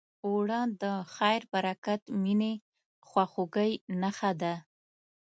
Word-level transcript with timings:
اوړه 0.27 0.59
د 0.81 0.83
خیر، 1.15 1.41
برکت، 1.53 2.01
مینې، 2.23 2.53
خواخوږۍ 3.07 3.71
نښه 4.01 4.31
ده 4.41 4.53